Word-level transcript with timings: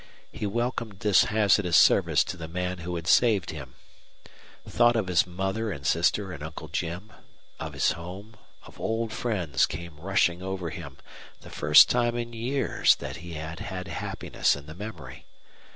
He 0.31 0.47
welcomed 0.47 1.01
this 1.01 1.25
hazardous 1.25 1.77
service 1.77 2.23
to 2.23 2.35
the 2.35 2.47
man 2.47 2.79
who 2.79 2.95
had 2.95 3.05
saved 3.05 3.51
him. 3.51 3.75
Thought 4.67 4.95
of 4.95 5.05
his 5.05 5.27
mother 5.27 5.71
and 5.71 5.85
sister 5.85 6.31
and 6.31 6.41
Uncle 6.41 6.69
Jim, 6.69 7.13
of 7.59 7.73
his 7.73 7.91
home, 7.91 8.35
of 8.65 8.79
old 8.79 9.13
friends 9.13 9.67
came 9.67 9.99
rushing 9.99 10.41
over 10.41 10.71
him 10.71 10.97
the 11.41 11.51
first 11.51 11.87
time 11.87 12.17
in 12.17 12.33
years 12.33 12.95
that 12.95 13.17
he 13.17 13.33
had 13.33 13.59
happiness 13.59 14.55
in 14.55 14.65
the 14.65 14.73
memory. 14.73 15.27